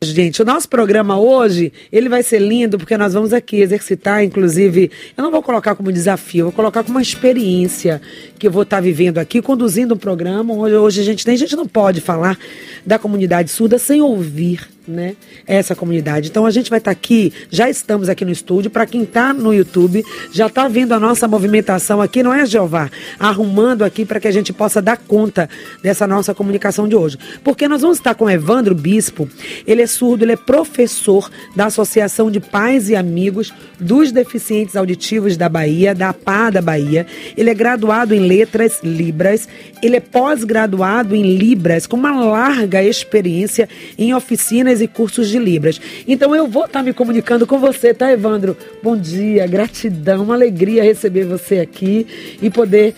[0.00, 4.92] Gente, o nosso programa hoje, ele vai ser lindo porque nós vamos aqui exercitar, inclusive,
[5.16, 8.00] eu não vou colocar como desafio, vou colocar como uma experiência
[8.38, 10.54] que eu vou estar vivendo aqui, conduzindo um programa.
[10.54, 12.38] Hoje, hoje a gente tem, a gente não pode falar
[12.86, 15.14] da comunidade surda sem ouvir né,
[15.46, 16.28] essa comunidade.
[16.28, 19.32] Então a gente vai estar tá aqui, já estamos aqui no estúdio, para quem está
[19.32, 20.02] no YouTube,
[20.32, 22.90] já está vendo a nossa movimentação aqui, não é, Jeová?
[23.18, 25.48] Arrumando aqui para que a gente possa dar conta
[25.82, 27.18] dessa nossa comunicação de hoje.
[27.44, 29.28] Porque nós vamos estar com Evandro Bispo,
[29.66, 35.36] ele é surdo, ele é professor da Associação de Pais e Amigos dos Deficientes Auditivos
[35.36, 37.06] da Bahia, da APA da Bahia.
[37.36, 39.48] Ele é graduado em Letras Libras,
[39.82, 45.80] ele é pós-graduado em Libras, com uma larga experiência em oficinas e cursos de Libras.
[46.06, 48.56] Então eu vou estar tá me comunicando com você, tá, Evandro?
[48.82, 52.06] Bom dia, gratidão, uma alegria receber você aqui
[52.40, 52.94] e poder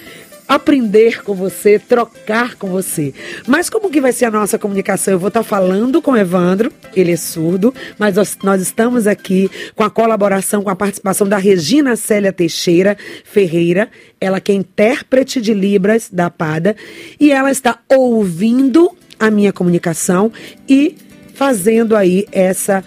[0.51, 3.15] aprender com você, trocar com você.
[3.47, 5.15] Mas como que vai ser a nossa comunicação?
[5.15, 9.07] Eu vou estar tá falando com o Evandro, ele é surdo, mas nós, nós, estamos
[9.07, 13.89] aqui com a colaboração, com a participação da Regina Célia Teixeira Ferreira,
[14.21, 16.75] ela que é intérprete de Libras da PADA,
[17.21, 20.33] e ela está ouvindo a minha comunicação
[20.69, 20.97] e
[21.41, 22.85] fazendo aí essa,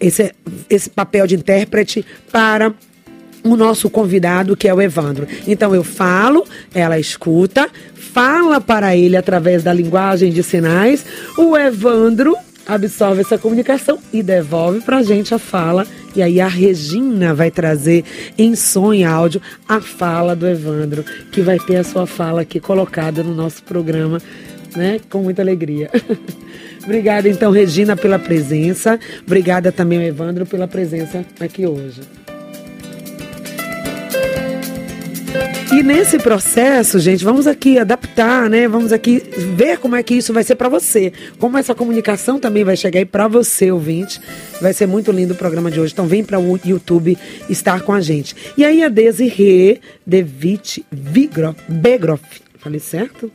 [0.00, 0.34] esse,
[0.68, 2.74] esse papel de intérprete para
[3.44, 5.24] o nosso convidado, que é o Evandro.
[5.46, 11.06] Então eu falo, ela escuta, fala para ele através da linguagem de sinais,
[11.38, 12.34] o Evandro
[12.66, 15.86] absorve essa comunicação e devolve para a gente a fala.
[16.16, 18.04] E aí a Regina vai trazer
[18.36, 22.58] em som e áudio a fala do Evandro, que vai ter a sua fala aqui
[22.58, 24.20] colocada no nosso programa,
[24.74, 25.00] né?
[25.08, 25.88] Com muita alegria.
[26.84, 28.98] Obrigada, então, Regina, pela presença.
[29.24, 32.00] Obrigada também ao Evandro pela presença aqui hoje.
[35.72, 38.68] E nesse processo, gente, vamos aqui adaptar, né?
[38.68, 39.22] Vamos aqui
[39.56, 41.14] ver como é que isso vai ser para você.
[41.38, 44.20] Como essa comunicação também vai chegar aí para você, ouvinte.
[44.60, 45.94] Vai ser muito lindo o programa de hoje.
[45.94, 47.16] Então vem para o YouTube
[47.48, 48.36] estar com a gente.
[48.54, 50.84] E aí a Desirê Devitt
[51.66, 53.28] Begroff Falei certo?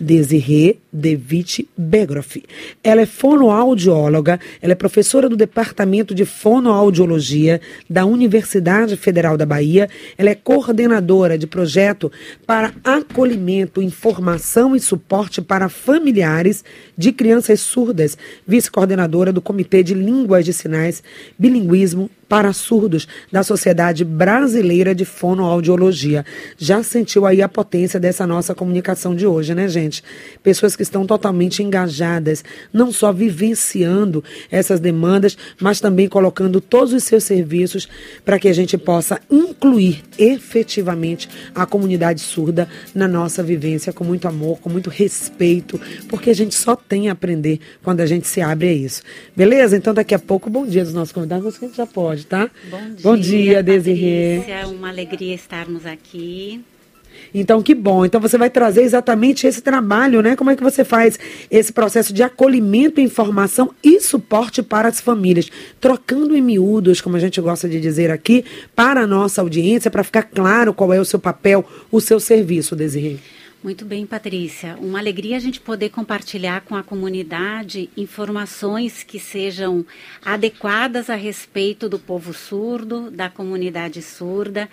[0.00, 2.42] Desirê Devitt Begroff.
[2.82, 7.60] Ela é fonoaudióloga, ela é professora do Departamento de Fonoaudiologia
[7.90, 9.86] da Universidade Federal da Bahia.
[10.16, 12.10] Ela é coordenadora de projeto
[12.46, 16.64] para acolhimento, informação e suporte para familiares
[16.96, 18.16] de crianças surdas,
[18.46, 21.02] vice-coordenadora do Comitê de Línguas de Sinais,
[21.38, 26.24] Bilinguismo para surdos da Sociedade Brasileira de Fonoaudiologia.
[26.56, 30.00] Já sentiu aí a potência dessa nossa comunicação de hoje, né, gente?
[30.40, 37.02] Pessoas que estão totalmente engajadas, não só vivenciando essas demandas, mas também colocando todos os
[37.02, 37.88] seus serviços
[38.24, 44.28] para que a gente possa incluir efetivamente a comunidade surda na nossa vivência com muito
[44.28, 48.40] amor, com muito respeito, porque a gente só tem a aprender quando a gente se
[48.40, 49.02] abre a isso.
[49.36, 49.76] Beleza?
[49.76, 52.50] Então daqui a pouco, bom dia dos nossos convidados, que a gente já pode tarde,
[52.50, 52.70] tá?
[52.70, 54.42] Bom dia, Bom dia Desirê.
[54.48, 56.62] É uma alegria estarmos aqui.
[57.34, 58.04] Então, que bom.
[58.04, 60.34] Então, você vai trazer exatamente esse trabalho, né?
[60.36, 61.18] Como é que você faz
[61.50, 65.50] esse processo de acolhimento, informação e suporte para as famílias?
[65.80, 68.44] Trocando em miúdos, como a gente gosta de dizer aqui,
[68.74, 72.74] para a nossa audiência, para ficar claro qual é o seu papel, o seu serviço,
[72.74, 73.16] Desirê.
[73.62, 74.74] Muito bem, Patrícia.
[74.80, 79.84] Uma alegria a gente poder compartilhar com a comunidade informações que sejam
[80.24, 84.66] adequadas a respeito do povo surdo, da comunidade surda,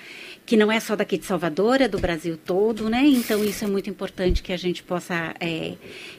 [0.48, 3.06] que não é só daqui de Salvador, é do Brasil todo, né?
[3.06, 5.74] Então isso é muito importante que a gente possa é,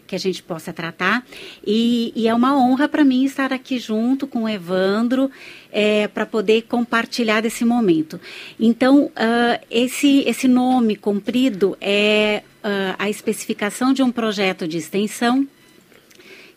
[0.07, 1.27] que a gente possa tratar.
[1.67, 5.31] E, e é uma honra para mim estar aqui junto com o Evandro
[5.73, 8.21] é, para poder compartilhar desse momento.
[8.61, 15.49] Então uh, esse esse nome comprido é uh, a especificação de um projeto de extensão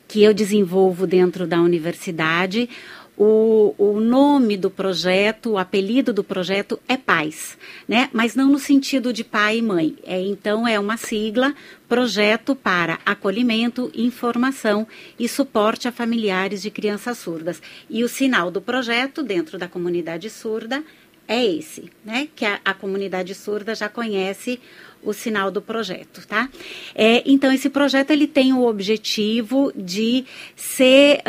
[0.10, 2.70] que eu desenvolvo dentro da universidade.
[3.18, 7.58] O, o, nome do projeto, o apelido do projeto é Paz,
[7.88, 8.10] né?
[8.14, 9.96] Mas não no sentido de pai e mãe.
[10.04, 11.54] É, então é uma sigla,
[11.88, 14.88] projeto para acolhimento, informação
[15.20, 17.62] e suporte a familiares de crianças surdas.
[17.90, 20.84] E o sinal do projeto dentro da comunidade surda
[21.28, 22.28] é esse, né?
[22.36, 24.60] Que a, a comunidade surda já conhece
[25.04, 26.50] o sinal do projeto, tá?
[26.94, 30.26] É, então, esse projeto ele tem o objetivo de
[30.56, 31.22] ser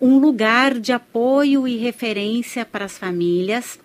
[0.00, 3.78] um lugar de apoio e referência para as famílias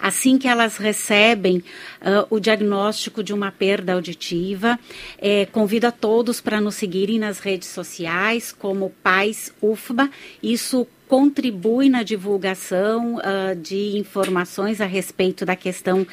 [0.00, 4.78] assim que elas recebem uh, o diagnóstico de uma perda auditiva.
[5.18, 10.08] É, convido a todos para nos seguirem nas redes sociais como Pais UFBA.
[10.42, 16.06] Isso contribui na divulgação uh, de informações a respeito da questão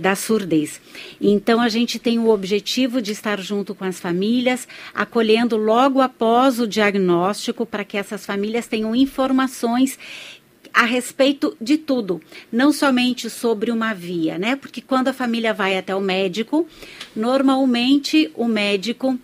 [0.00, 0.80] da surdez.
[1.20, 6.60] Então, a gente tem o objetivo de estar junto com as famílias, acolhendo logo após
[6.60, 9.98] o diagnóstico, para que essas famílias tenham informações
[10.74, 12.20] a respeito de tudo,
[12.50, 14.56] não somente sobre uma via, né?
[14.56, 16.66] Porque quando a família vai até o médico,
[17.14, 19.18] normalmente o médico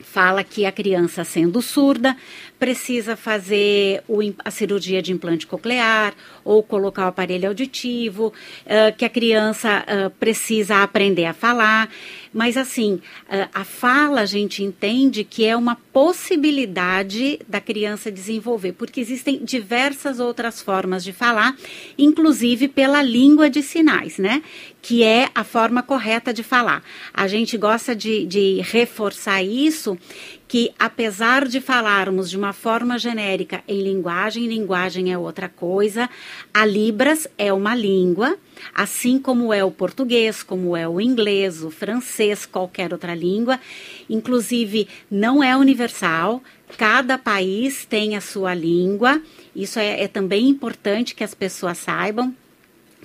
[0.00, 2.16] fala que a criança sendo surda
[2.58, 6.14] precisa fazer o, a cirurgia de implante coclear
[6.50, 8.32] ou colocar o aparelho auditivo,
[8.66, 11.88] uh, que a criança uh, precisa aprender a falar.
[12.34, 18.72] Mas, assim, uh, a fala a gente entende que é uma possibilidade da criança desenvolver,
[18.72, 21.56] porque existem diversas outras formas de falar,
[21.96, 24.42] inclusive pela língua de sinais, né?
[24.82, 26.82] Que é a forma correta de falar.
[27.14, 29.96] A gente gosta de, de reforçar isso,
[30.50, 36.10] que apesar de falarmos de uma forma genérica em linguagem, linguagem é outra coisa,
[36.52, 38.36] a Libras é uma língua,
[38.74, 43.60] assim como é o português, como é o inglês, o francês, qualquer outra língua.
[44.08, 46.42] Inclusive, não é universal,
[46.76, 49.22] cada país tem a sua língua,
[49.54, 52.34] isso é, é também importante que as pessoas saibam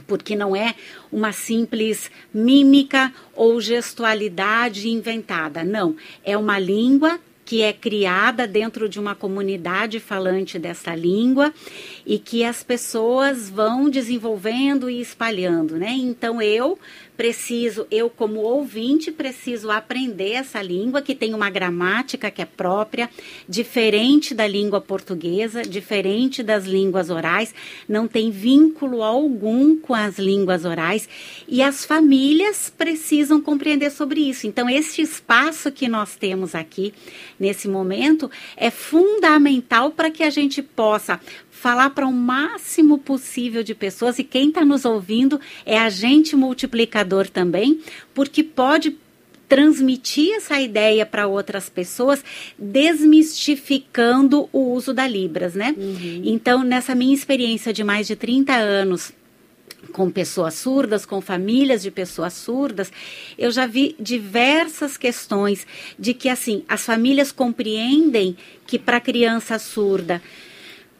[0.07, 0.75] porque não é
[1.11, 5.95] uma simples mímica ou gestualidade inventada, não.
[6.23, 11.53] É uma língua que é criada dentro de uma comunidade falante dessa língua
[12.03, 15.91] e que as pessoas vão desenvolvendo e espalhando, né?
[15.91, 16.77] Então eu
[17.15, 23.09] preciso, eu como ouvinte, preciso aprender essa língua que tem uma gramática que é própria,
[23.47, 27.53] diferente da língua portuguesa, diferente das línguas orais,
[27.87, 31.07] não tem vínculo algum com as línguas orais
[31.47, 34.47] e as famílias precisam compreender sobre isso.
[34.47, 36.93] Então, este espaço que nós temos aqui
[37.39, 41.19] nesse momento é fundamental para que a gente possa
[41.55, 47.29] falar para o máximo possível de pessoas e quem está nos ouvindo é agente multiplicador
[47.29, 47.79] também,
[48.13, 48.97] porque pode
[49.47, 52.23] transmitir essa ideia para outras pessoas,
[52.59, 55.73] desmistificando o uso da Libras, né?
[55.77, 56.21] Uhum.
[56.25, 59.13] Então, nessa minha experiência de mais de 30 anos
[59.93, 62.91] com pessoas surdas, com famílias de pessoas surdas,
[63.37, 65.65] eu já vi diversas questões
[65.97, 68.35] de que assim, as famílias compreendem
[68.67, 70.21] que para criança surda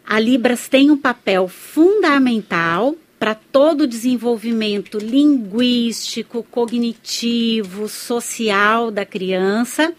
[0.06, 9.92] a Libras tem um papel fundamental para todo o desenvolvimento linguístico, cognitivo, social da criança,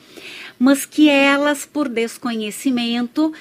[0.57, 3.33] mas que elas, por desconhecimento,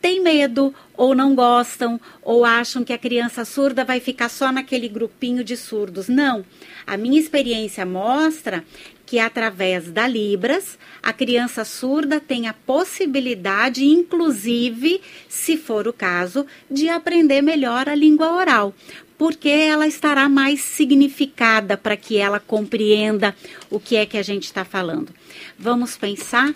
[0.00, 4.88] têm medo ou não gostam ou acham que a criança surda vai ficar só naquele
[4.88, 6.08] grupinho de surdos.
[6.08, 6.44] Não.
[6.86, 8.64] A minha experiência mostra
[9.06, 16.46] que através da Libras, a criança surda tem a possibilidade, inclusive, se for o caso,
[16.70, 18.74] de aprender melhor a língua oral,
[19.18, 23.34] porque ela estará mais significada para que ela compreenda
[23.70, 25.14] o que é que a gente está falando.
[25.58, 26.52] Vamos pensar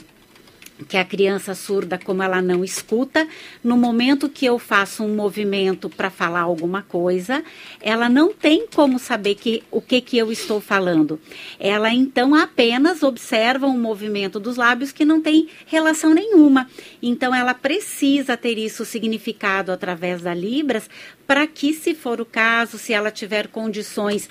[0.86, 3.26] que a criança surda, como ela não escuta,
[3.64, 7.42] no momento que eu faço um movimento para falar alguma coisa,
[7.80, 11.20] ela não tem como saber que, o que, que eu estou falando.
[11.58, 16.69] Ela então apenas observa um movimento dos lábios que não tem relação nenhuma.
[17.02, 20.88] Então ela precisa ter isso significado através da Libras
[21.26, 24.28] para que, se for o caso, se ela tiver condições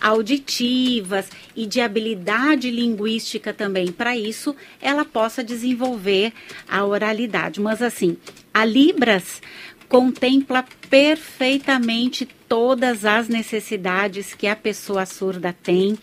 [0.00, 3.90] auditivas e de habilidade linguística também.
[3.92, 6.32] Para isso, ela possa desenvolver
[6.68, 7.60] a oralidade.
[7.60, 8.16] Mas assim,
[8.52, 9.40] a Libras
[9.88, 15.98] contempla perfeitamente todas as necessidades que a pessoa surda tem,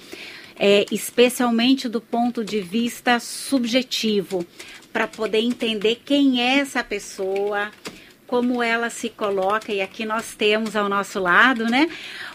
[0.58, 4.46] é, especialmente do ponto de vista subjetivo,
[4.94, 7.72] para poder entender quem é essa pessoa,
[8.32, 11.90] como ela se coloca, e aqui nós temos ao nosso lado, né,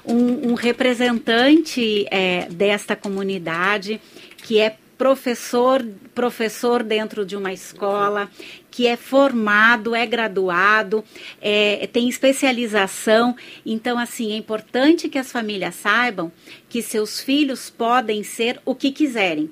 [0.05, 3.99] um, um representante é, desta comunidade
[4.43, 5.83] que é professor,
[6.15, 8.31] professor dentro de uma escola,
[8.71, 11.03] que é formado, é graduado,
[11.41, 13.35] é, tem especialização.
[13.65, 16.31] Então, assim, é importante que as famílias saibam
[16.69, 19.51] que seus filhos podem ser o que quiserem.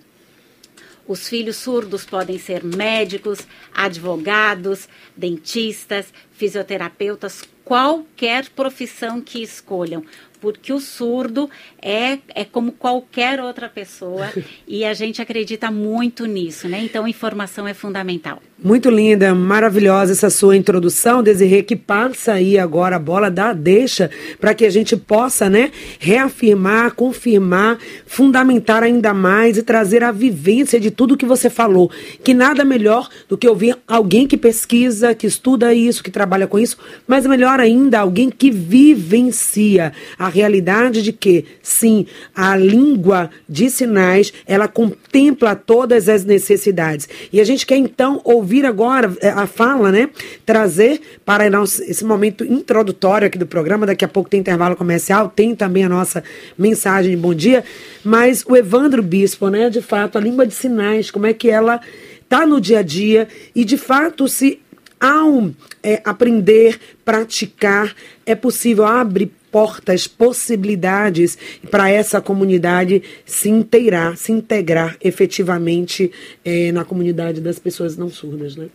[1.06, 3.40] Os filhos surdos podem ser médicos,
[3.75, 10.04] advogados, dentistas, fisioterapeutas, qualquer profissão que escolham,
[10.40, 11.48] porque o surdo
[11.80, 14.30] é, é como qualquer outra pessoa
[14.68, 16.80] e a gente acredita muito nisso, né?
[16.82, 18.40] Então, informação é fundamental.
[18.62, 24.10] Muito linda, maravilhosa essa sua introdução, Desirê, que passa aí agora a bola da deixa
[24.40, 30.80] para que a gente possa, né, reafirmar, confirmar, fundamentar ainda mais e trazer a vivência
[30.80, 31.90] de tudo que você falou.
[32.22, 36.58] Que nada melhor do que ouvir alguém que pesquisa, que estuda isso, que trabalha com
[36.58, 39.92] isso, mas melhor ainda, alguém que vivencia
[40.25, 47.09] a realidade de que, sim, a língua de sinais, ela contempla todas as necessidades.
[47.31, 50.09] E a gente quer então ouvir agora é, a fala, né?
[50.47, 51.45] Trazer para
[51.87, 53.85] esse momento introdutório aqui do programa.
[53.85, 56.25] Daqui a pouco tem intervalo comercial, tem também a nossa
[56.57, 57.62] mensagem de bom dia.
[58.02, 59.69] Mas o Evandro Bispo, né?
[59.69, 61.81] De fato, a língua de sinais, como é que ela
[62.23, 64.59] está no dia a dia e de fato se
[64.99, 65.50] ao
[65.83, 71.38] é, aprender, praticar, é possível abrir portas, possibilidades
[71.70, 76.11] para essa comunidade se inteirar, se integrar efetivamente
[76.44, 78.66] é, na comunidade das pessoas não surdas, né?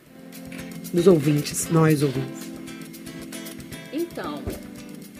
[0.94, 2.50] Dos ouvintes, nós ouvintes.
[3.92, 4.42] Então,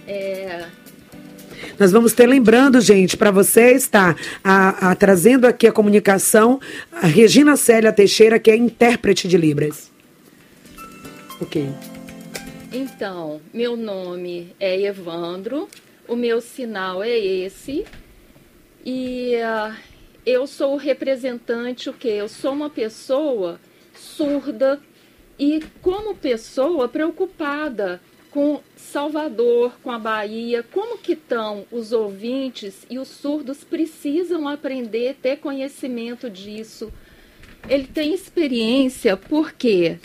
[0.08, 0.64] é,
[1.78, 6.58] nós vamos ter lembrando, gente, para você estar a, a, trazendo aqui a comunicação,
[6.90, 9.92] a Regina Célia Teixeira, que é intérprete de Libras.
[11.42, 11.70] Ok.
[12.72, 15.68] Então, meu nome é Evandro,
[16.08, 17.84] o meu sinal é esse
[18.86, 19.76] e uh,
[20.24, 22.08] eu sou o representante o que?
[22.08, 23.60] Eu sou uma pessoa
[23.96, 24.80] surda
[25.40, 28.00] e como pessoa preocupada
[28.30, 35.18] com Salvador, com a Bahia, como que estão os ouvintes e os surdos precisam aprender,
[35.20, 36.94] ter conhecimento disso.
[37.68, 39.98] Ele tem experiência porque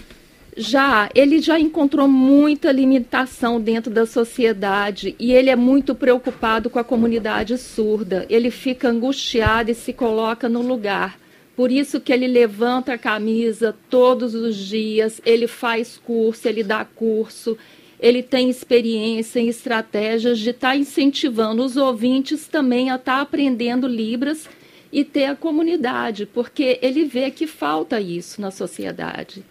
[0.56, 6.78] já ele já encontrou muita limitação dentro da sociedade e ele é muito preocupado com
[6.78, 8.24] a comunidade surda.
[8.28, 11.18] Ele fica angustiado e se coloca no lugar.
[11.56, 16.84] Por isso que ele levanta a camisa todos os dias, ele faz curso, ele dá
[16.84, 17.56] curso,
[18.00, 23.20] ele tem experiência em estratégias de estar tá incentivando os ouvintes também a estar tá
[23.20, 24.48] aprendendo Libras
[24.92, 29.44] e ter a comunidade, porque ele vê que falta isso na sociedade.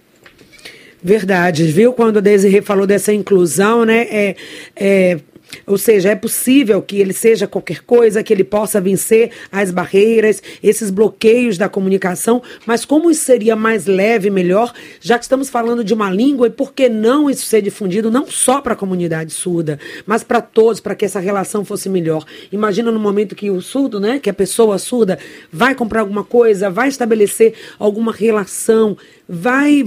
[1.03, 1.91] Verdade, viu?
[1.91, 4.07] Quando a Desirê falou dessa inclusão, né?
[4.10, 4.36] É,
[4.75, 5.19] é,
[5.65, 10.41] ou seja, é possível que ele seja qualquer coisa, que ele possa vencer as barreiras,
[10.62, 15.83] esses bloqueios da comunicação, mas como isso seria mais leve, melhor, já que estamos falando
[15.83, 19.33] de uma língua, e por que não isso ser difundido não só para a comunidade
[19.33, 22.25] surda, mas para todos, para que essa relação fosse melhor.
[22.51, 25.17] Imagina no momento que o surdo, né, que a pessoa surda
[25.51, 29.86] vai comprar alguma coisa, vai estabelecer alguma relação, vai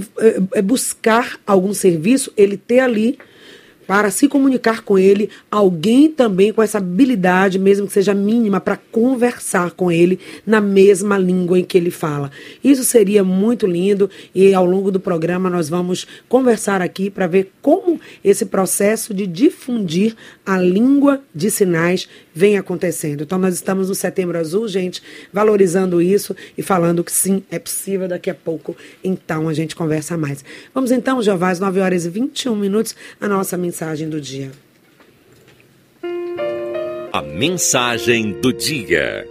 [0.53, 3.17] é, buscar algum serviço, ele ter ali
[3.87, 8.75] para se comunicar com ele, alguém também com essa habilidade, mesmo que seja mínima, para
[8.75, 12.29] conversar com ele na mesma língua em que ele fala.
[12.63, 17.51] Isso seria muito lindo e ao longo do programa nós vamos conversar aqui para ver
[17.61, 20.15] como esse processo de difundir
[20.45, 23.23] a língua de sinais vem acontecendo.
[23.23, 25.01] Então nós estamos no Setembro Azul, gente,
[25.33, 28.77] valorizando isso e falando que sim, é possível daqui a pouco.
[29.03, 30.45] Então a gente conversa mais.
[30.71, 34.51] Vamos então, Jeová, às 9 horas e 21 minutos, a nossa mensagem do dia.
[37.11, 39.25] A mensagem do dia.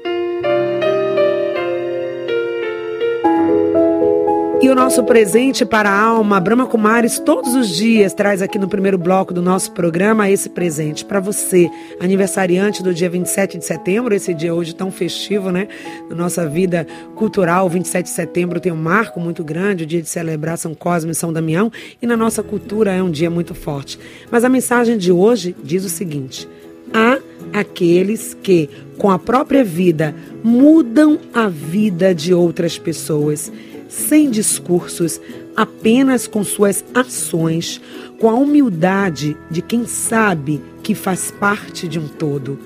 [4.58, 8.66] E o nosso presente para a alma, Brahma Kumaris, todos os dias traz aqui no
[8.66, 11.68] primeiro bloco do nosso programa esse presente para você,
[12.00, 15.68] aniversariante do dia 27 de setembro, esse dia hoje tão festivo, né?
[16.08, 20.08] Na nossa vida cultural, 27 de setembro tem um marco muito grande, o dia de
[20.08, 21.70] celebrar São Cosme e São Damião,
[22.00, 23.98] e na nossa cultura é um dia muito forte.
[24.30, 26.48] Mas a mensagem de hoje diz o seguinte:
[26.94, 27.18] há
[27.52, 33.52] aqueles que, com a própria vida, mudam a vida de outras pessoas
[33.88, 35.20] sem discursos,
[35.56, 37.80] apenas com suas ações,
[38.18, 42.58] com a humildade de quem sabe que faz parte de um todo.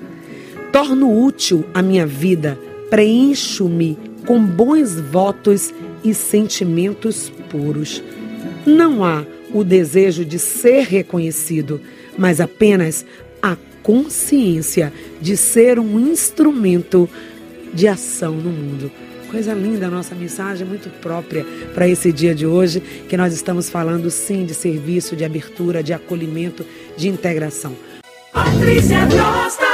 [0.71, 2.57] Torno útil a minha vida,
[2.89, 5.73] preencho-me com bons votos
[6.03, 8.01] e sentimentos puros.
[8.65, 11.81] Não há o desejo de ser reconhecido,
[12.17, 13.05] mas apenas
[13.41, 17.09] a consciência de ser um instrumento
[17.73, 18.91] de ação no mundo.
[19.31, 23.69] Coisa linda a nossa mensagem, muito própria para esse dia de hoje, que nós estamos
[23.69, 26.65] falando sim de serviço, de abertura, de acolhimento,
[26.97, 27.73] de integração.
[28.33, 29.70] Patrícia Costa.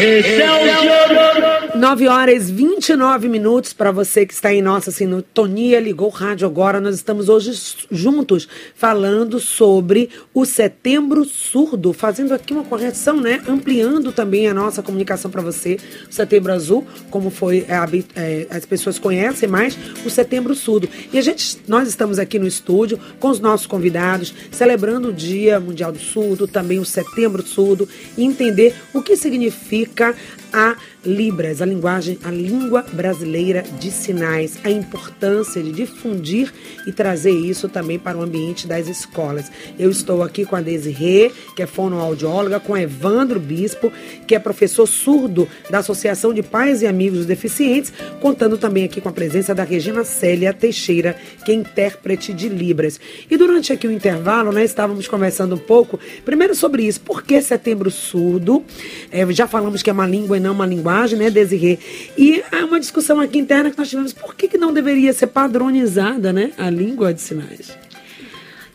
[0.00, 6.46] O 9 horas 29 minutos para você que está em nossa sintonia, ligou o rádio
[6.46, 6.80] agora.
[6.80, 7.52] Nós estamos hoje
[7.90, 13.42] juntos falando sobre o Setembro Surdo, fazendo aqui uma correção, né?
[13.46, 15.76] Ampliando também a nossa comunicação para você.
[16.08, 17.76] O Setembro Azul, como foi é,
[18.16, 20.88] é, as pessoas conhecem mais, o Setembro Surdo.
[21.12, 25.60] E a gente, nós estamos aqui no estúdio com os nossos convidados, celebrando o Dia
[25.60, 30.14] Mundial do Surdo, também o Setembro Surdo, e entender o que significa Rica
[30.52, 36.52] a Libras, a linguagem, a língua brasileira de sinais, a importância de difundir
[36.86, 39.50] e trazer isso também para o ambiente das escolas.
[39.78, 43.90] Eu estou aqui com a Desirê, que é fonoaudióloga, com Evandro Bispo,
[44.26, 49.08] que é professor surdo da Associação de Pais e Amigos Deficientes, contando também aqui com
[49.08, 53.00] a presença da Regina Célia Teixeira, que é intérprete de Libras.
[53.30, 57.40] E durante aqui o intervalo, né, estávamos conversando um pouco, primeiro sobre isso, por que
[57.40, 58.62] setembro surdo?
[59.10, 61.78] É, já falamos que é uma língua não uma linguagem né, Desirê?
[62.16, 65.28] E há uma discussão aqui interna que nós tivemos, por que, que não deveria ser
[65.28, 67.76] padronizada, né, a língua de sinais?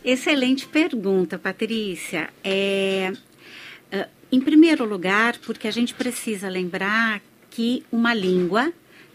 [0.04, 2.30] Excelente pergunta, Patrícia.
[2.44, 3.12] É,
[3.92, 8.72] é, em primeiro lugar, porque a gente precisa lembrar que uma língua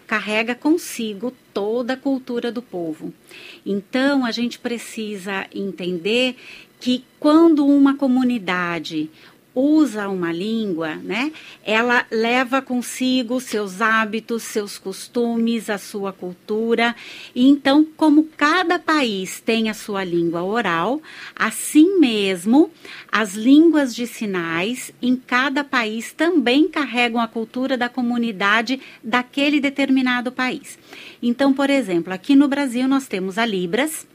[0.06, 3.14] carrega consigo toda a cultura do povo.
[3.64, 6.34] Então, a gente precisa entender
[6.80, 9.08] que quando uma comunidade
[9.54, 11.32] usa uma língua, né,
[11.64, 16.94] ela leva consigo seus hábitos, seus costumes, a sua cultura.
[17.34, 21.02] E então, como cada país tem a sua língua oral,
[21.34, 22.70] assim mesmo,
[23.10, 30.30] as línguas de sinais em cada país também carregam a cultura da comunidade daquele determinado
[30.30, 30.78] país.
[31.22, 34.06] Então, por exemplo, aqui no Brasil nós temos a Libras,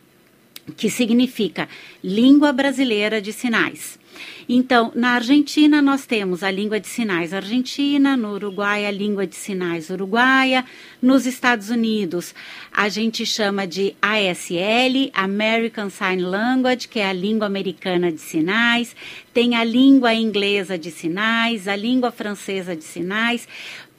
[0.77, 1.69] que significa
[2.03, 3.99] Língua Brasileira de Sinais.
[4.47, 9.35] Então, na Argentina, nós temos a língua de sinais argentina, no Uruguai, a língua de
[9.35, 10.65] sinais uruguaia,
[11.01, 12.33] nos Estados Unidos,
[12.71, 18.95] a gente chama de ASL, American Sign Language, que é a língua americana de sinais,
[19.33, 23.47] tem a língua inglesa de sinais, a língua francesa de sinais,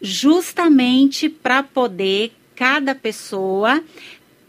[0.01, 3.83] justamente para poder cada pessoa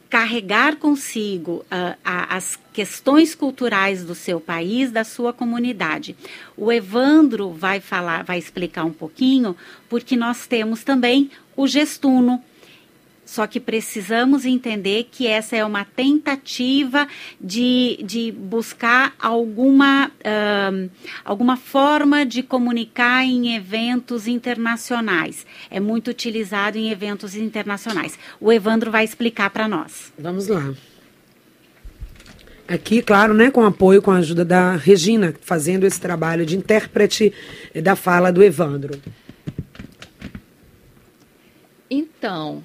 [0.09, 6.15] carregar consigo uh, as questões culturais do seu país, da sua comunidade.
[6.55, 9.57] O Evandro vai falar, vai explicar um pouquinho,
[9.89, 12.39] porque nós temos também o gestuno,
[13.25, 17.07] só que precisamos entender que essa é uma tentativa
[17.41, 20.11] de, de buscar alguma,
[21.25, 25.47] alguma forma de comunicar em eventos internacionais.
[25.71, 28.19] É muito utilizado em eventos internacionais.
[28.39, 30.13] O Evandro vai explicar para nós.
[30.15, 30.75] Vamos lá.
[32.67, 37.33] Aqui, claro, né, com apoio, com a ajuda da Regina, fazendo esse trabalho de intérprete
[37.81, 38.99] da fala do Evandro.
[41.89, 42.61] Então,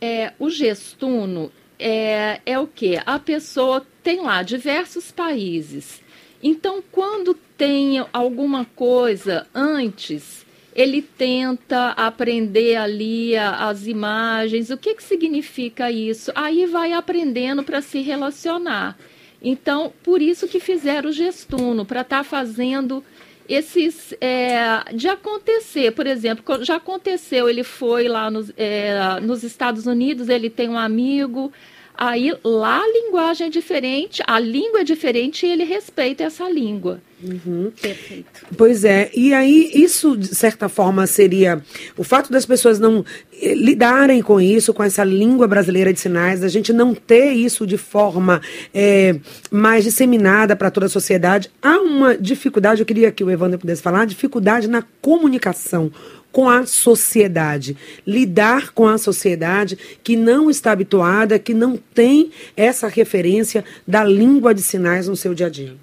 [0.00, 3.00] é, o gestuno é, é o que?
[3.04, 6.00] A pessoa tem lá diversos países.
[6.42, 15.02] Então, quando tem alguma coisa antes, ele tenta aprender ali as imagens, o que, que
[15.02, 16.30] significa isso?
[16.34, 18.96] Aí vai aprendendo para se relacionar.
[19.42, 23.02] Então, por isso que fizeram o gestuno, para estar tá fazendo
[23.48, 29.86] esses é, de acontecer, por exemplo, já aconteceu, ele foi lá nos, é, nos Estados
[29.86, 31.52] Unidos, ele tem um amigo,
[31.96, 37.00] aí lá a linguagem é diferente, a língua é diferente e ele respeita essa língua.
[37.22, 37.70] Uhum.
[37.80, 38.46] Perfeito.
[38.56, 41.62] Pois é, e aí isso, de certa forma, seria
[41.96, 43.04] o fato das pessoas não
[43.42, 47.66] eh, lidarem com isso, com essa língua brasileira de sinais, a gente não ter isso
[47.66, 48.40] de forma
[48.72, 49.16] é,
[49.50, 51.50] mais disseminada para toda a sociedade.
[51.60, 55.92] Há uma dificuldade, eu queria que o Evandro pudesse falar, dificuldade na comunicação
[56.32, 62.86] com a sociedade, lidar com a sociedade que não está habituada, que não tem essa
[62.88, 65.76] referência da língua de sinais no seu dia a dia.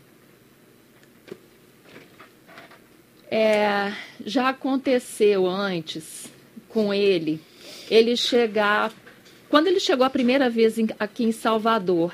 [3.30, 3.92] É,
[4.26, 6.32] já aconteceu antes
[6.70, 7.42] com ele,
[7.90, 8.94] ele chegar.
[9.50, 12.14] Quando ele chegou a primeira vez em, aqui em Salvador,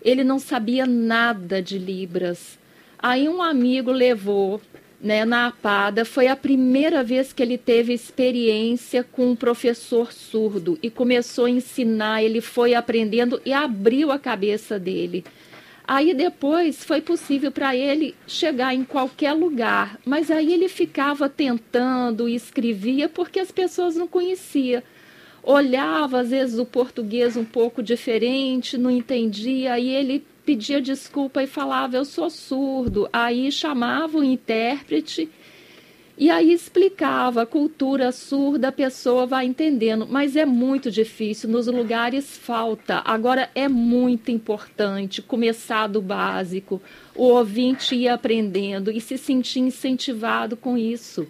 [0.00, 2.58] ele não sabia nada de Libras.
[2.98, 4.60] Aí um amigo levou
[5.02, 10.78] né, na APADA, foi a primeira vez que ele teve experiência com um professor surdo
[10.80, 15.24] e começou a ensinar, ele foi aprendendo e abriu a cabeça dele.
[15.84, 22.28] Aí depois foi possível para ele chegar em qualquer lugar, mas aí ele ficava tentando
[22.28, 24.80] e escrevia porque as pessoas não conheciam.
[25.42, 31.46] Olhava às vezes o português um pouco diferente, não entendia, aí ele pedia desculpa e
[31.46, 33.08] falava: Eu sou surdo.
[33.12, 35.28] Aí chamava o intérprete
[36.16, 41.66] E aí explicava a cultura surda, a pessoa vai entendendo, mas é muito difícil, nos
[41.66, 43.02] lugares falta.
[43.04, 46.82] Agora é muito importante começar do básico,
[47.14, 51.26] o ouvinte ir aprendendo e se sentir incentivado com isso,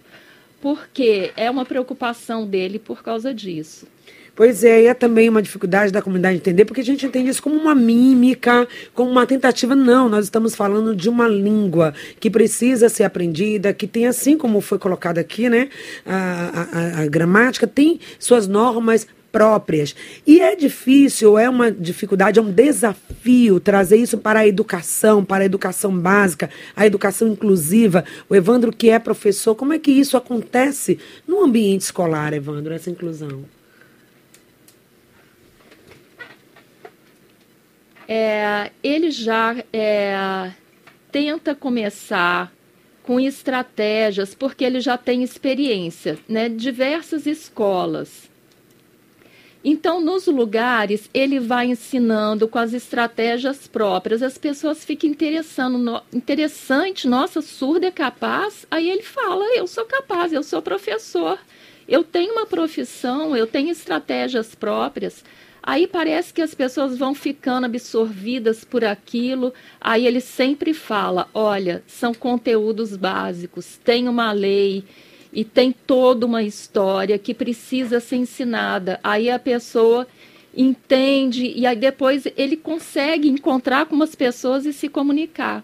[0.61, 3.92] porque é uma preocupação dele por causa disso.
[4.35, 7.43] Pois é, e é também uma dificuldade da comunidade entender, porque a gente entende isso
[7.43, 9.75] como uma mímica, como uma tentativa.
[9.75, 14.59] Não, nós estamos falando de uma língua que precisa ser aprendida, que tem, assim como
[14.59, 15.69] foi colocado aqui, né,
[16.03, 19.95] a, a, a gramática, tem suas normas próprias.
[20.25, 25.43] E é difícil, é uma dificuldade, é um desafio trazer isso para a educação, para
[25.43, 28.03] a educação básica, a educação inclusiva.
[28.27, 32.89] O Evandro, que é professor, como é que isso acontece no ambiente escolar, Evandro, essa
[32.89, 33.43] inclusão?
[38.15, 40.51] É, ele já é,
[41.11, 42.53] tenta começar
[43.01, 46.47] com estratégias, porque ele já tem experiência, né?
[46.47, 48.29] Diversas escolas.
[49.65, 54.21] Então, nos lugares, ele vai ensinando com as estratégias próprias.
[54.21, 58.67] As pessoas ficam interessando, no, interessante, nossa, surdo é capaz?
[58.69, 61.39] Aí ele fala, eu sou capaz, eu sou professor.
[61.87, 65.23] Eu tenho uma profissão, eu tenho estratégias próprias.
[65.65, 69.53] Aí parece que as pessoas vão ficando absorvidas por aquilo.
[69.79, 74.83] Aí ele sempre fala: olha, são conteúdos básicos, tem uma lei
[75.31, 78.99] e tem toda uma história que precisa ser ensinada.
[79.01, 80.05] Aí a pessoa
[80.55, 85.63] entende e aí depois ele consegue encontrar com as pessoas e se comunicar.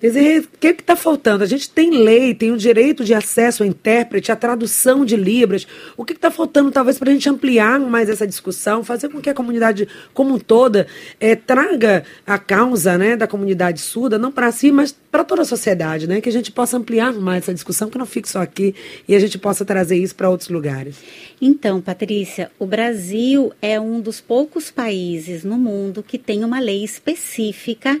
[0.00, 1.42] Dizer, o que está faltando?
[1.42, 5.66] A gente tem lei, tem o direito de acesso ao intérprete, a tradução de Libras.
[5.96, 9.28] O que está faltando, talvez, para a gente ampliar mais essa discussão, fazer com que
[9.28, 10.86] a comunidade como toda
[11.18, 15.44] é, traga a causa né, da comunidade surda, não para si, mas para toda a
[15.44, 16.20] sociedade, né?
[16.20, 18.74] Que a gente possa ampliar mais essa discussão, que não fique só aqui,
[19.08, 20.96] e a gente possa trazer isso para outros lugares.
[21.40, 26.84] Então, Patrícia, o Brasil é um dos poucos países no mundo que tem uma lei
[26.84, 27.98] específica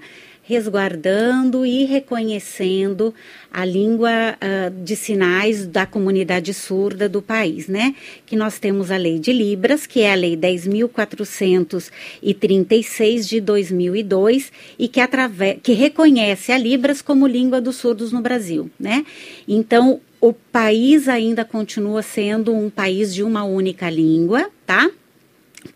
[0.48, 3.14] resguardando e reconhecendo
[3.52, 7.94] a língua uh, de sinais da comunidade surda do país, né?
[8.24, 14.88] Que nós temos a Lei de Libras, que é a Lei 10.436 de 2002 e
[14.88, 19.04] que, através, que reconhece a Libras como língua dos surdos no Brasil, né?
[19.46, 24.90] Então, o país ainda continua sendo um país de uma única língua, tá?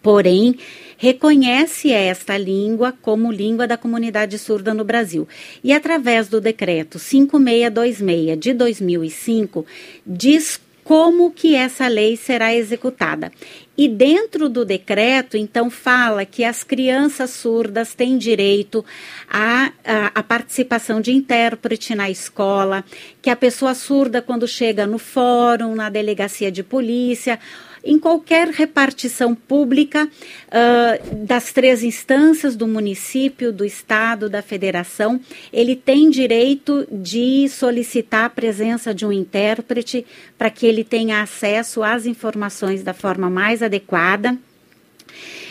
[0.00, 0.56] Porém,
[1.02, 5.26] reconhece esta língua como língua da comunidade surda no Brasil.
[5.64, 9.66] E através do decreto 5626 de 2005,
[10.06, 13.32] diz como que essa lei será executada.
[13.76, 18.84] E dentro do decreto, então, fala que as crianças surdas têm direito
[19.28, 22.84] à, à, à, participação de intérprete na escola,
[23.20, 27.40] que a pessoa surda, quando chega no fórum, na delegacia de polícia,
[27.84, 35.20] em qualquer repartição pública uh, das três instâncias do município, do estado, da federação,
[35.52, 40.06] ele tem direito de solicitar a presença de um intérprete
[40.38, 44.36] para que ele tenha acesso às informações da forma mais adequada.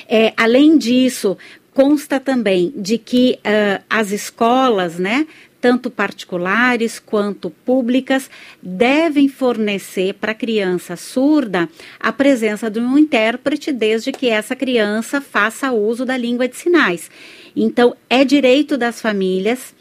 [0.07, 1.37] É, além disso,
[1.73, 5.25] consta também de que uh, as escolas, né,
[5.61, 8.29] tanto particulares quanto públicas,
[8.61, 11.69] devem fornecer para a criança surda
[11.99, 17.11] a presença de um intérprete desde que essa criança faça uso da língua de sinais.
[17.55, 19.73] Então, é direito das famílias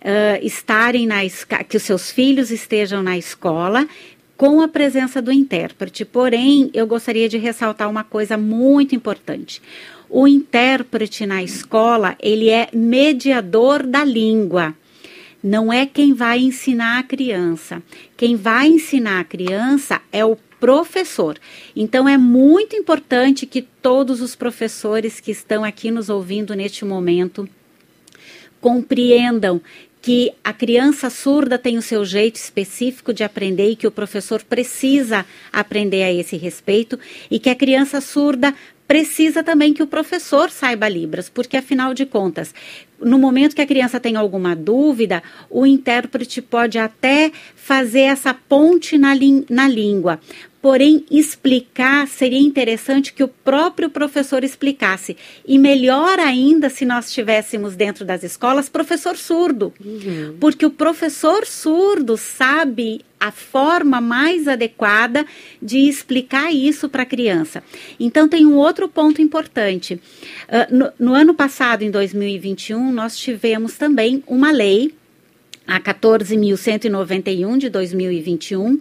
[0.00, 1.20] uh, estarem na
[1.68, 3.88] que os seus filhos estejam na escola
[4.36, 6.04] com a presença do intérprete.
[6.04, 9.60] Porém, eu gostaria de ressaltar uma coisa muito importante.
[10.08, 14.74] O intérprete na escola, ele é mediador da língua
[15.44, 17.82] não é quem vai ensinar a criança.
[18.16, 21.38] Quem vai ensinar a criança é o professor.
[21.76, 27.46] Então é muito importante que todos os professores que estão aqui nos ouvindo neste momento
[28.58, 29.60] compreendam
[30.00, 34.42] que a criança surda tem o seu jeito específico de aprender e que o professor
[34.42, 36.98] precisa aprender a esse respeito
[37.30, 38.54] e que a criança surda
[38.86, 42.54] precisa também que o professor saiba Libras, porque afinal de contas,
[43.00, 48.96] no momento que a criança tem alguma dúvida, o intérprete pode até fazer essa ponte
[48.98, 49.12] na,
[49.48, 50.20] na língua.
[50.64, 55.14] Porém, explicar seria interessante que o próprio professor explicasse.
[55.46, 59.74] E melhor ainda se nós tivéssemos dentro das escolas professor surdo.
[59.84, 60.38] Uhum.
[60.40, 65.26] Porque o professor surdo sabe a forma mais adequada
[65.60, 67.62] de explicar isso para a criança.
[68.00, 70.00] Então, tem um outro ponto importante.
[70.48, 74.94] Uh, no, no ano passado, em 2021, nós tivemos também uma lei
[75.66, 78.78] a 14.191 de 2021,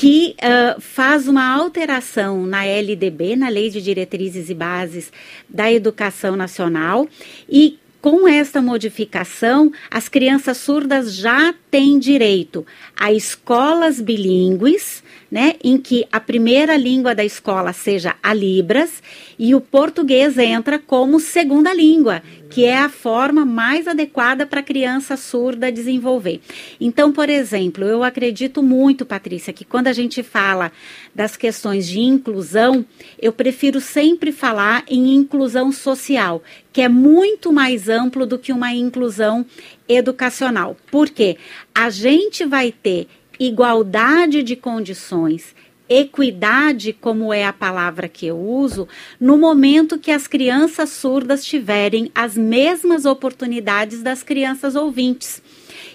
[0.00, 5.12] que uh, faz uma alteração na LDB, na Lei de Diretrizes e Bases
[5.46, 7.06] da Educação Nacional,
[7.46, 15.78] e com esta modificação, as crianças surdas já têm direito a escolas bilíngues, né, em
[15.78, 19.00] que a primeira língua da escola seja a Libras
[19.38, 24.62] e o português entra como segunda língua, que é a forma mais adequada para a
[24.62, 26.40] criança surda desenvolver.
[26.80, 30.72] Então, por exemplo, eu acredito muito, Patrícia, que quando a gente fala
[31.14, 32.84] das questões de inclusão,
[33.22, 38.72] eu prefiro sempre falar em inclusão social, que é muito mais amplo do que uma
[38.74, 39.46] inclusão
[39.90, 40.76] educacional.
[40.90, 41.36] Por quê?
[41.74, 45.54] A gente vai ter igualdade de condições,
[45.88, 48.86] equidade, como é a palavra que eu uso,
[49.18, 55.42] no momento que as crianças surdas tiverem as mesmas oportunidades das crianças ouvintes.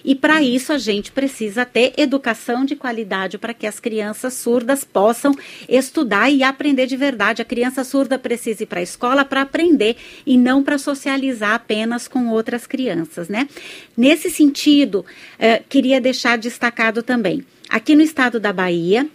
[0.04, 4.84] E para isso a gente precisa ter educação de qualidade para que as crianças surdas
[4.84, 5.34] possam
[5.68, 7.42] estudar e aprender de verdade.
[7.42, 12.08] A criança surda precisa ir para a escola para aprender e não para socializar apenas
[12.08, 13.48] com outras crianças, né?
[13.96, 15.04] Nesse sentido,
[15.38, 17.44] eh, queria deixar destacado também.
[17.68, 19.08] Aqui no estado da Bahia,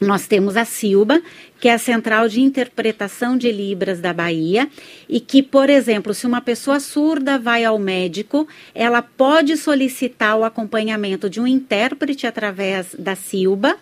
[0.00, 1.20] nós temos a Silba,
[1.60, 4.68] que é a Central de Interpretação de Libras da Bahia,
[5.08, 10.44] e que, por exemplo, se uma pessoa surda vai ao médico, ela pode solicitar o
[10.44, 13.76] acompanhamento de um intérprete através da Silba,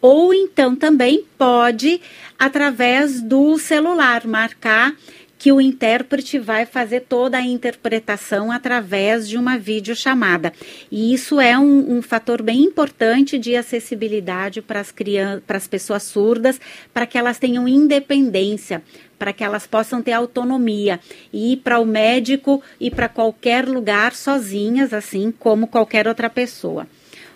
[0.00, 2.00] ou então também pode,
[2.38, 4.94] através do celular, marcar
[5.38, 10.52] que o intérprete vai fazer toda a interpretação através de uma videochamada.
[10.90, 15.68] E isso é um, um fator bem importante de acessibilidade para as crianças, para as
[15.68, 16.60] pessoas surdas,
[16.92, 18.82] para que elas tenham independência,
[19.16, 20.98] para que elas possam ter autonomia
[21.32, 26.86] e ir para o médico e para qualquer lugar sozinhas, assim como qualquer outra pessoa.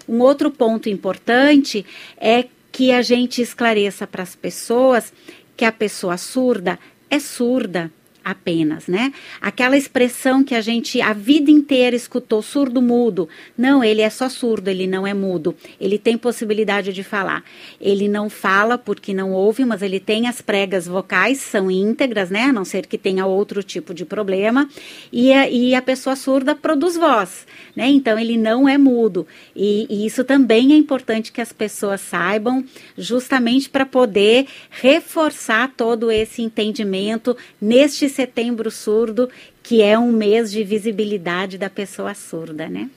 [0.09, 1.87] Um outro ponto importante
[2.19, 5.13] é que a gente esclareça para as pessoas
[5.57, 6.79] que a pessoa surda
[7.13, 7.93] é surda
[8.25, 9.13] apenas, né?
[9.41, 13.29] Aquela expressão que a gente a vida inteira escutou surdo mudo.
[13.57, 15.55] Não, ele é só surdo, ele não é mudo.
[15.81, 17.45] Ele tem possibilidade de falar.
[17.81, 22.45] Ele não fala porque não ouve, mas ele tem as pregas vocais, são íntegras, né?
[22.45, 24.69] A não ser que tenha outro tipo de problema.
[25.13, 27.89] E a, e a pessoa surda produz voz, né?
[27.89, 29.27] Então ele não é mudo.
[29.55, 32.65] E, e isso também é importante que as pessoas saibam,
[32.97, 39.29] justamente para poder reforçar todo esse entendimento neste setembro surdo,
[39.63, 42.89] que é um mês de visibilidade da pessoa surda, né?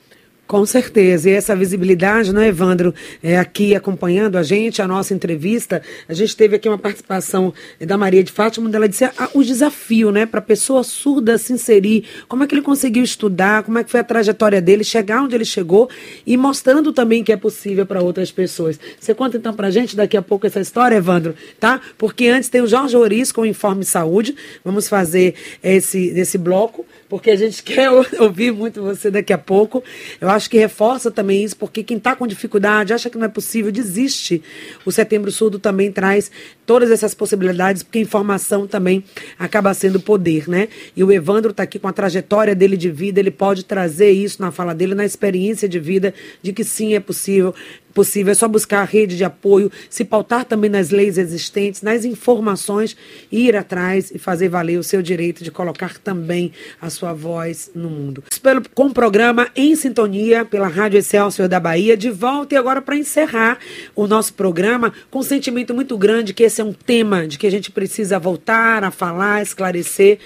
[0.46, 1.28] Com certeza.
[1.28, 6.36] E essa visibilidade, né, Evandro, é, aqui acompanhando a gente, a nossa entrevista, a gente
[6.36, 10.24] teve aqui uma participação da Maria de Fátima, onde ela disse ah, o desafio, né,
[10.24, 13.90] para a pessoa surda se inserir, como é que ele conseguiu estudar, como é que
[13.90, 15.90] foi a trajetória dele, chegar onde ele chegou
[16.24, 18.78] e mostrando também que é possível para outras pessoas.
[19.00, 21.80] Você conta então para a gente daqui a pouco essa história, Evandro, tá?
[21.98, 26.86] Porque antes tem o Jorge Oris com o Informe Saúde, vamos fazer esse, esse bloco
[27.08, 29.82] porque a gente quer ouvir muito você daqui a pouco.
[30.20, 33.28] Eu acho que reforça também isso, porque quem está com dificuldade, acha que não é
[33.28, 34.42] possível, desiste.
[34.84, 36.30] O Setembro Surdo também traz
[36.64, 39.02] todas essas possibilidades, porque informação também
[39.38, 40.68] acaba sendo poder, né?
[40.94, 44.40] E o Evandro está aqui com a trajetória dele de vida, ele pode trazer isso
[44.40, 47.54] na fala dele, na experiência de vida, de que sim, é possível
[47.96, 52.04] possível, é só buscar a rede de apoio, se pautar também nas leis existentes, nas
[52.04, 52.94] informações,
[53.32, 57.88] ir atrás e fazer valer o seu direito de colocar também a sua voz no
[57.88, 58.22] mundo.
[58.42, 62.82] Pelo, com o programa Em Sintonia, pela Rádio Excelsior da Bahia, de volta e agora
[62.82, 63.58] para encerrar
[63.94, 67.46] o nosso programa, com um sentimento muito grande que esse é um tema de que
[67.46, 70.18] a gente precisa voltar a falar, esclarecer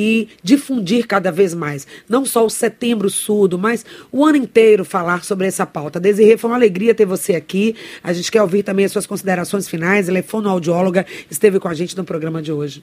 [0.00, 1.84] e difundir cada vez mais.
[2.08, 5.98] Não só o setembro surdo, mas o ano inteiro falar sobre essa pauta.
[5.98, 7.74] Desirê, foi uma alegria ter você aqui.
[8.00, 10.08] A gente quer ouvir também as suas considerações finais.
[10.08, 12.80] Ela é fonoaudióloga, esteve com a gente no programa de hoje.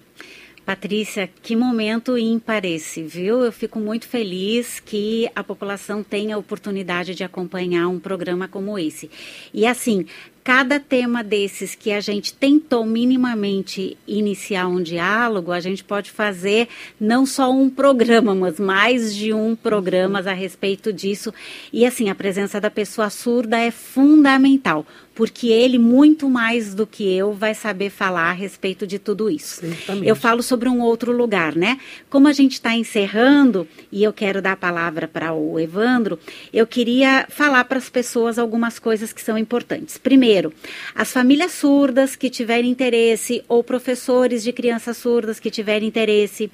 [0.66, 3.46] Patrícia, que momento ímpar esse, viu?
[3.46, 8.78] Eu fico muito feliz que a população tenha a oportunidade de acompanhar um programa como
[8.78, 9.10] esse.
[9.54, 10.06] E assim,
[10.46, 16.68] cada tema desses que a gente tentou minimamente iniciar um diálogo, a gente pode fazer
[17.00, 21.34] não só um programa, mas mais de um programa a respeito disso.
[21.74, 27.10] E assim, a presença da pessoa surda é fundamental porque ele, muito mais do que
[27.10, 29.62] eu, vai saber falar a respeito de tudo isso.
[29.62, 30.08] Certamente.
[30.08, 31.80] Eu falo sobre um outro lugar, né?
[32.10, 36.20] Como a gente está encerrando, e eu quero dar a palavra para o Evandro,
[36.52, 39.98] eu queria falar para as pessoas algumas coisas que são importantes.
[39.98, 40.54] Primeiro, Primeiro,
[40.94, 46.52] as famílias surdas que tiverem interesse ou professores de crianças surdas que tiverem interesse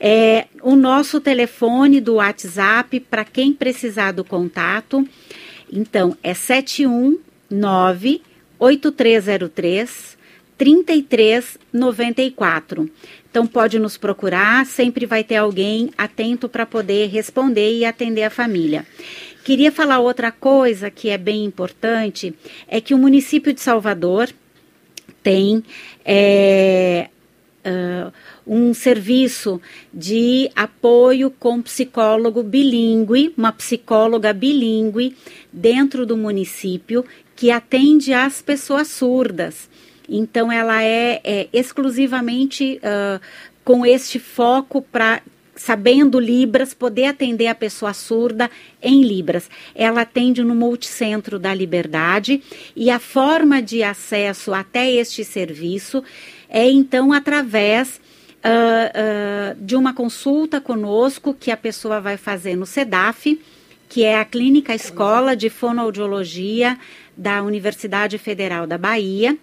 [0.00, 5.04] É, o nosso telefone do WhatsApp, para quem precisar do contato,
[5.72, 8.22] então é 719
[8.58, 10.16] 8303
[10.56, 12.90] 3394.
[13.30, 18.30] Então pode nos procurar, sempre vai ter alguém atento para poder responder e atender a
[18.30, 18.84] família.
[19.44, 22.34] Queria falar outra coisa que é bem importante,
[22.66, 24.28] é que o município de Salvador
[25.22, 25.62] tem
[26.04, 27.08] é,
[27.64, 28.12] uh,
[28.46, 29.60] um serviço
[29.92, 35.16] de apoio com psicólogo bilíngue, uma psicóloga bilíngue
[35.52, 39.68] dentro do município que atende as pessoas surdas.
[40.08, 43.20] Então, ela é, é exclusivamente uh,
[43.64, 45.20] com este foco para
[45.58, 49.50] sabendo Libras, poder atender a pessoa surda em Libras.
[49.74, 52.40] Ela atende no Multicentro da Liberdade
[52.74, 56.02] e a forma de acesso até este serviço
[56.48, 58.00] é então através
[58.38, 63.40] uh, uh, de uma consulta conosco que a pessoa vai fazer no SEDAF,
[63.88, 66.78] que é a Clínica Escola de Fonoaudiologia
[67.16, 69.36] da Universidade Federal da Bahia.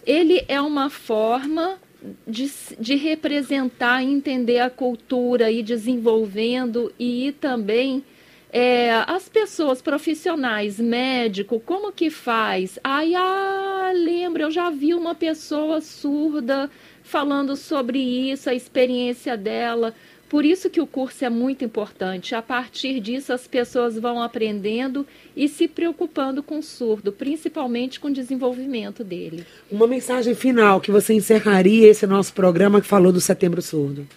[0.05, 1.79] ele é uma forma
[2.27, 8.05] de, de representar entender a cultura e desenvolvendo e também
[8.53, 12.79] é, as pessoas profissionais, médico, como que faz?
[12.85, 16.71] Ai, ah, lembra, eu já vi uma pessoa surda
[17.03, 19.95] falando sobre isso, a experiência dela.
[20.33, 22.35] Por isso que o curso é muito importante.
[22.35, 28.09] A partir disso, as pessoas vão aprendendo e se preocupando com o surdo, principalmente com
[28.09, 29.45] o desenvolvimento dele.
[29.71, 34.09] Uma mensagem final que você encerraria esse nosso programa que falou do Setembro Surdo.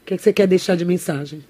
[0.00, 1.44] O que, é que você quer deixar de mensagem?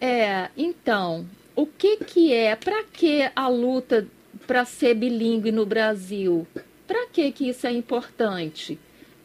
[0.00, 1.26] É, então,
[1.56, 4.06] o que que é, para que a luta
[4.46, 6.46] para ser bilíngue no Brasil?
[6.86, 8.78] Para que que isso é importante?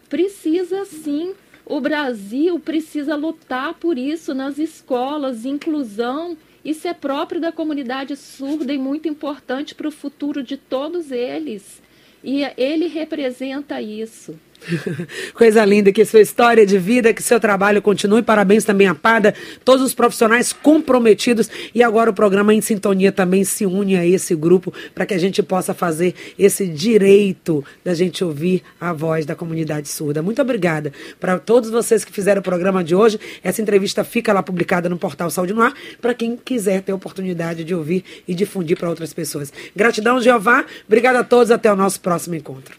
[0.10, 1.36] Precisa sim,
[1.72, 8.74] o Brasil precisa lutar por isso nas escolas, inclusão, isso é próprio da comunidade surda
[8.74, 11.82] e muito importante para o futuro de todos eles.
[12.22, 14.38] E ele representa isso.
[15.34, 18.21] Coisa linda, que sua história de vida, que seu trabalho continue.
[18.21, 19.34] Parabéns também a Pada,
[19.65, 21.50] todos os profissionais comprometidos.
[21.74, 25.17] E agora o programa Em Sintonia também se une a esse grupo para que a
[25.17, 30.21] gente possa fazer esse direito da gente ouvir a voz da comunidade surda.
[30.21, 33.19] Muito obrigada para todos vocês que fizeram o programa de hoje.
[33.43, 36.95] Essa entrevista fica lá publicada no portal Saúde no Ar para quem quiser ter a
[36.95, 39.52] oportunidade de ouvir e difundir para outras pessoas.
[39.76, 40.65] Gratidão, Jeová.
[40.86, 41.52] Obrigada a todos.
[41.52, 42.76] Até o nosso próximo encontro.